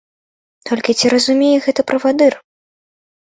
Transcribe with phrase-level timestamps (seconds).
[0.69, 2.33] Толькі ці разумее гэта правадыр?